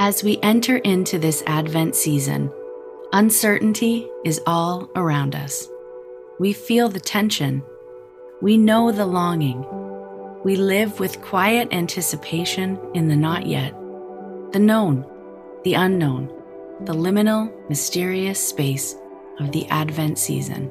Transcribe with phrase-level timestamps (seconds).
[0.00, 2.52] As we enter into this Advent season,
[3.12, 5.68] uncertainty is all around us.
[6.38, 7.64] We feel the tension.
[8.40, 9.66] We know the longing.
[10.44, 13.72] We live with quiet anticipation in the not yet,
[14.52, 15.04] the known,
[15.64, 16.28] the unknown,
[16.82, 18.94] the liminal, mysterious space
[19.40, 20.70] of the Advent season.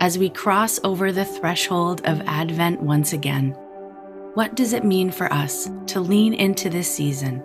[0.00, 3.52] As we cross over the threshold of Advent once again,
[4.34, 7.44] what does it mean for us to lean into this season,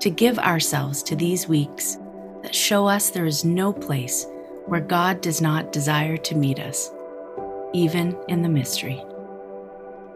[0.00, 1.98] to give ourselves to these weeks
[2.42, 4.26] that show us there is no place
[4.66, 6.90] where God does not desire to meet us,
[7.72, 9.02] even in the mystery?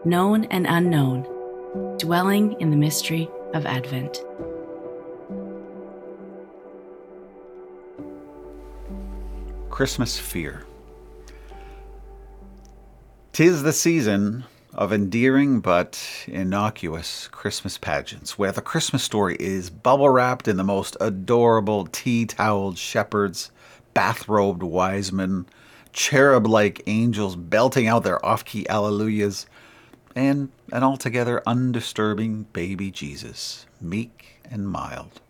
[0.05, 1.23] Known and unknown,
[1.97, 4.21] dwelling in the mystery of Advent.
[9.69, 10.65] Christmas fear.
[13.33, 14.43] Tis the season
[14.81, 20.63] of endearing but innocuous Christmas pageants, where the Christmas story is bubble wrapped in the
[20.63, 23.51] most adorable tea toweled shepherds,
[23.93, 25.45] bathrobed wise men,
[25.93, 29.45] cherub like angels belting out their off key alleluias,
[30.15, 35.21] and an altogether undisturbing baby Jesus, meek and mild.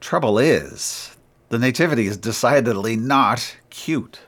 [0.00, 1.16] Trouble is,
[1.48, 4.18] the Nativity is decidedly not cute.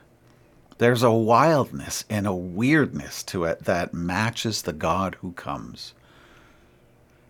[0.78, 5.94] There's a wildness and a weirdness to it that matches the God who comes.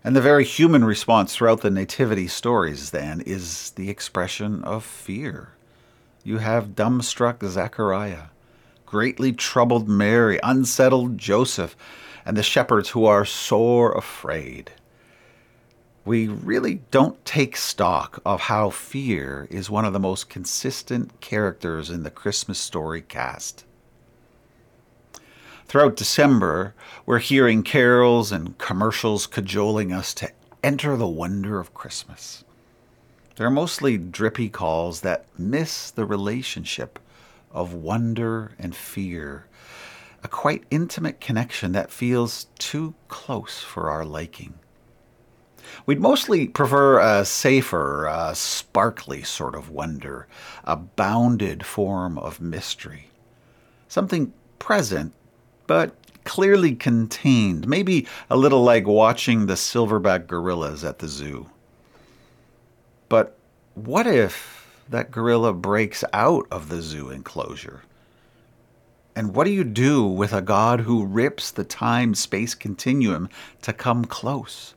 [0.03, 5.51] And the very human response throughout the Nativity stories, then, is the expression of fear.
[6.25, 8.29] You have dumbstruck Zechariah,
[8.85, 11.77] greatly troubled Mary, unsettled Joseph,
[12.25, 14.73] and the shepherds who are sore afraid
[16.07, 21.91] we really don't take stock of how fear is one of the most consistent characters
[21.91, 23.65] in the Christmas story cast.
[25.67, 26.75] Throughout December,
[27.07, 30.31] we're hearing carols and commercials cajoling us to
[30.63, 32.45] enter the wonder of Christmas.
[33.35, 37.01] They're mostly drippy calls that miss the relationship
[37.51, 39.47] of wonder and fear,
[40.23, 44.55] a quite intimate connection that feels too close for our liking.
[45.85, 50.27] We'd mostly prefer a safer, uh, sparkly sort of wonder,
[50.65, 53.11] a bounded form of mystery.
[53.89, 55.13] Something present,
[55.67, 55.95] but
[56.25, 61.49] clearly contained, maybe a little like watching the silverback gorillas at the zoo.
[63.09, 63.39] But
[63.75, 67.83] what if that gorilla breaks out of the zoo enclosure?
[69.15, 73.31] And what do you do with a God who rips the time space continuum
[73.63, 74.75] to come close?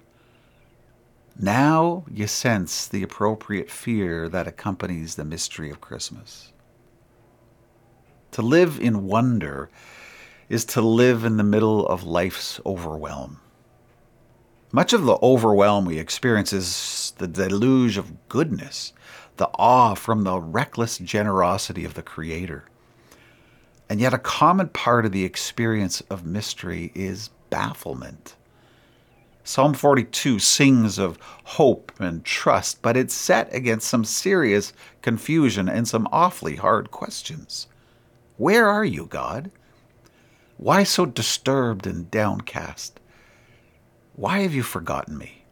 [1.41, 6.51] Now you sense the appropriate fear that accompanies the mystery of Christmas.
[8.31, 9.69] To live in wonder
[10.49, 13.39] is to live in the middle of life's overwhelm.
[14.73, 18.91] Much of the overwhelm we experience is the deluge of goodness,
[19.37, 22.65] the awe from the reckless generosity of the Creator.
[23.89, 28.35] And yet, a common part of the experience of mystery is bafflement.
[29.49, 35.87] Psalm 42 sings of hope and trust, but it's set against some serious confusion and
[35.87, 37.65] some awfully hard questions.
[38.37, 39.49] Where are you, God?
[40.57, 42.99] Why so disturbed and downcast?
[44.13, 45.45] Why have you forgotten me?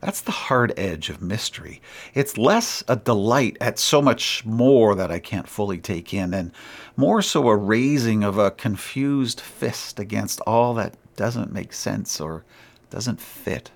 [0.00, 1.80] That's the hard edge of mystery.
[2.14, 6.50] It's less a delight at so much more that I can't fully take in, and
[6.96, 12.46] more so a raising of a confused fist against all that doesn't make sense or
[12.88, 13.70] doesn't fit.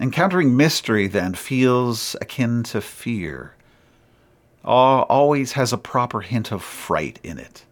[0.00, 3.54] Encountering mystery, then, feels akin to fear.
[4.64, 7.66] Always has a proper hint of fright in it.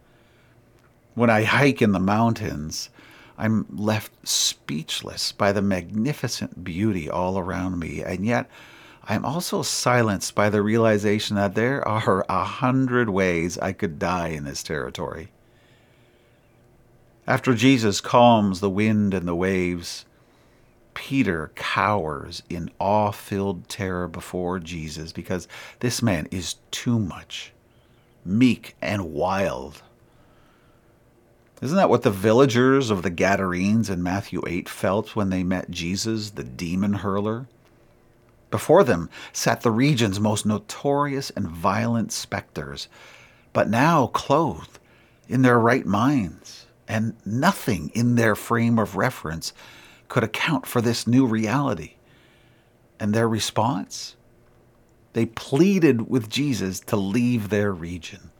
[1.15, 2.91] When I hike in the mountains,
[3.35, 8.47] I'm left speechless by the magnificent beauty all around me, and yet
[9.05, 14.27] I'm also silenced by the realization that there are a hundred ways I could die
[14.27, 15.29] in this territory.
[17.27, 20.05] After Jesus calms the wind and the waves,
[20.93, 25.45] Peter cowers in awe filled terror before Jesus because
[25.81, 27.51] this man is too much,
[28.23, 29.81] meek and wild.
[31.61, 35.69] Isn't that what the villagers of the Gadarenes in Matthew 8 felt when they met
[35.69, 37.47] Jesus, the demon hurler?
[38.49, 42.87] Before them sat the region's most notorious and violent specters,
[43.51, 44.79] but now clothed
[45.27, 49.53] in their right minds and nothing in their frame of reference
[50.07, 51.93] could account for this new reality.
[52.99, 54.15] And their response?
[55.13, 58.31] They pleaded with Jesus to leave their region.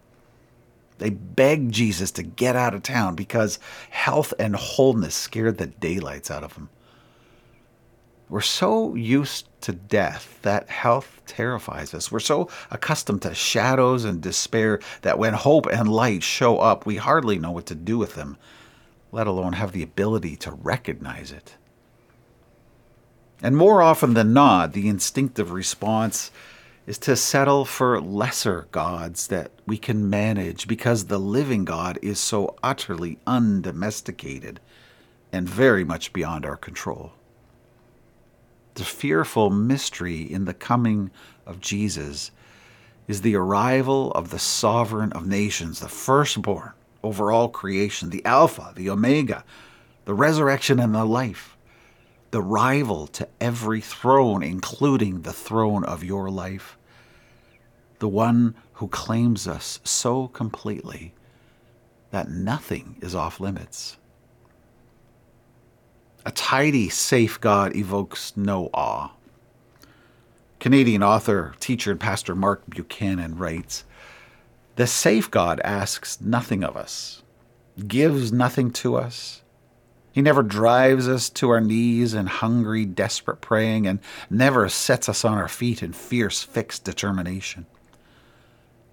[0.98, 3.60] They begged Jesus to get out of town because
[3.90, 6.70] health and wholeness scared the daylights out of them.
[8.29, 12.12] We're so used to death that health terrifies us.
[12.12, 16.97] We're so accustomed to shadows and despair that when hope and light show up, we
[16.97, 18.38] hardly know what to do with them,
[19.13, 21.56] let alone have the ability to recognize it.
[23.41, 26.31] And more often than not, the instinctive response
[26.85, 32.19] is to settle for lesser gods that we can manage because the living God is
[32.19, 34.59] so utterly undomesticated
[35.31, 37.13] and very much beyond our control
[38.77, 41.09] the fearful mystery in the coming
[41.47, 42.29] of Jesus
[43.07, 48.74] is the arrival of the sovereign of nations, the firstborn over all creation, the Alpha,
[48.75, 49.44] the Omega,
[50.06, 51.57] the resurrection and the life,
[52.29, 56.77] the rival to every throne, including the throne of your life,
[57.97, 61.15] the one who claims us so completely
[62.12, 63.97] that nothing is off limits.
[66.27, 69.12] A tidy, safe God evokes no awe.
[70.59, 73.85] Canadian author, teacher, and pastor Mark Buchanan writes
[74.75, 77.24] The safe God asks nothing of us,
[77.88, 79.41] gives nothing to us.
[80.12, 85.24] He never drives us to our knees in hungry, desperate praying, and never sets us
[85.24, 87.68] on our feet in fierce, fixed determination.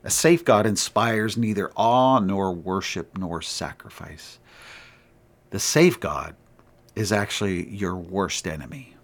[0.04, 4.38] A safe God inspires neither awe nor worship nor sacrifice.
[5.50, 6.36] The safe God
[6.94, 8.94] is actually your worst enemy.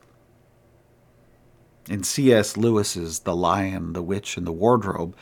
[1.88, 2.56] In C.S.
[2.56, 5.16] Lewis's The Lion, the Witch, and the Wardrobe,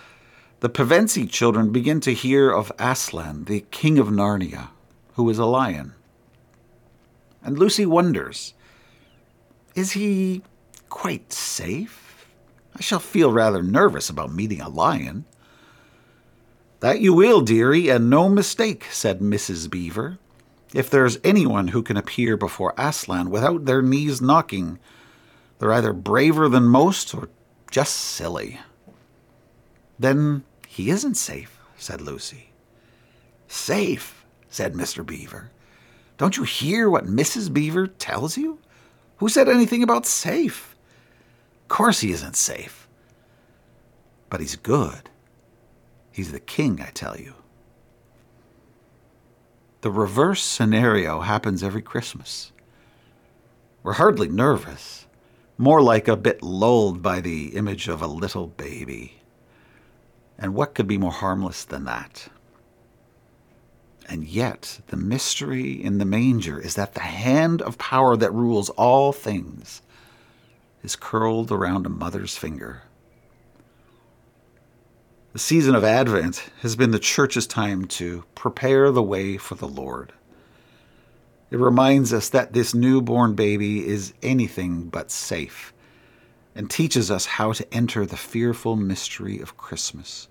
[0.60, 4.68] the Pevensie children begin to hear of Aslan, the king of Narnia,
[5.14, 5.94] who is a lion.
[7.42, 8.54] And Lucy wonders
[9.74, 10.42] is he
[10.88, 12.26] quite safe?
[12.74, 15.24] I shall feel rather nervous about meeting a lion.
[16.80, 19.70] That you will, dearie, and no mistake, said Mrs.
[19.70, 20.18] Beaver.
[20.74, 24.78] If there's anyone who can appear before Aslan without their knees knocking,
[25.58, 27.30] they're either braver than most or
[27.70, 28.60] just silly.
[29.98, 32.50] Then he isn't safe, said Lucy.
[33.48, 35.04] Safe, said Mr.
[35.04, 35.50] Beaver.
[36.18, 37.52] Don't you hear what Mrs.
[37.52, 38.58] Beaver tells you?
[39.18, 40.76] Who said anything about safe?
[41.62, 42.88] Of course he isn't safe.
[44.30, 45.08] But he's good.
[46.12, 47.34] He's the king, I tell you.
[49.80, 52.52] The reverse scenario happens every Christmas.
[53.84, 55.06] We're hardly nervous,
[55.56, 59.20] more like a bit lulled by the image of a little baby.
[60.36, 62.28] And what could be more harmless than that?
[64.08, 68.70] And yet, the mystery in the manger is that the hand of power that rules
[68.70, 69.82] all things
[70.82, 72.82] is curled around a mother's finger.
[75.34, 79.68] The season of Advent has been the church's time to prepare the way for the
[79.68, 80.14] Lord.
[81.50, 85.74] It reminds us that this newborn baby is anything but safe
[86.54, 90.28] and teaches us how to enter the fearful mystery of Christmas.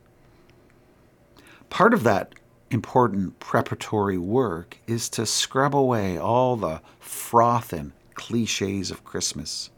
[1.70, 2.34] Part of that
[2.72, 9.70] important preparatory work is to scrub away all the froth and cliches of Christmas.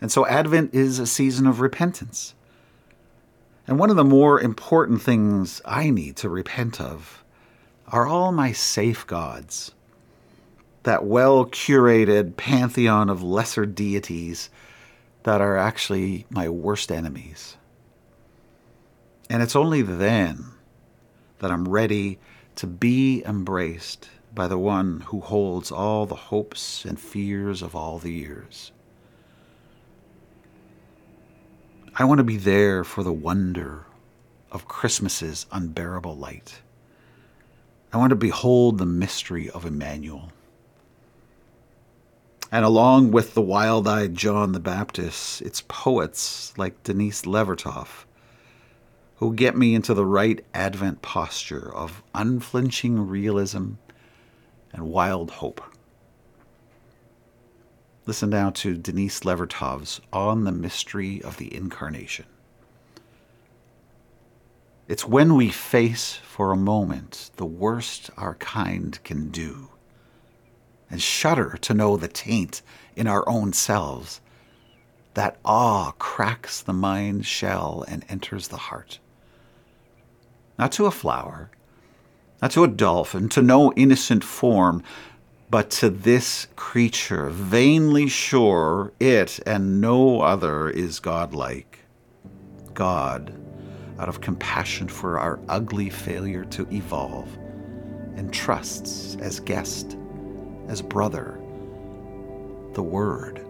[0.00, 2.34] And so Advent is a season of repentance
[3.66, 7.24] and one of the more important things I need to repent of
[7.88, 9.72] are all my safeguards.
[10.84, 14.50] That well curated pantheon of lesser deities
[15.24, 17.56] that are actually my worst enemies.
[19.28, 20.46] And it's only then
[21.40, 22.20] that I'm ready
[22.54, 27.98] to be embraced by the one who holds all the hopes and fears of all
[27.98, 28.70] the years.
[31.98, 33.86] I want to be there for the wonder
[34.52, 36.60] of Christmas's unbearable light.
[37.90, 40.30] I want to behold the mystery of Emmanuel.
[42.52, 48.04] And along with the wild eyed John the Baptist, it's poets like Denise Levertov
[49.16, 53.72] who get me into the right Advent posture of unflinching realism
[54.70, 55.62] and wild hope.
[58.06, 62.24] Listen now to Denise Levertov's On the Mystery of the Incarnation.
[64.86, 69.70] It's when we face for a moment the worst our kind can do
[70.88, 72.62] and shudder to know the taint
[72.94, 74.20] in our own selves
[75.14, 79.00] that awe cracks the mind's shell and enters the heart.
[80.56, 81.50] Not to a flower,
[82.40, 84.84] not to a dolphin, to no innocent form,
[85.56, 91.78] but to this creature, vainly sure it and no other is godlike.
[92.74, 93.32] God,
[93.98, 97.34] out of compassion for our ugly failure to evolve,
[98.18, 99.96] entrusts as guest,
[100.68, 101.40] as brother,
[102.74, 103.45] the Word